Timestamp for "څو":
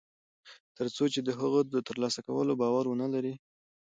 0.95-1.03